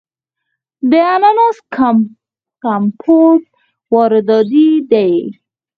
[0.89, 1.57] د اناناس
[2.63, 3.41] کمپوټ
[3.93, 5.13] وارداتی دی.